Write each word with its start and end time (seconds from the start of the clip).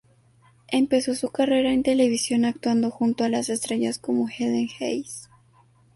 Empezó 0.71 1.13
su 1.13 1.29
carrera 1.29 1.71
en 1.73 1.83
televisión 1.83 2.43
actuando 2.45 2.89
junto 2.89 3.23
a 3.23 3.27
estrellas 3.29 3.99
como 3.99 4.27
Helen 4.27 4.67
Hayes. 4.79 5.29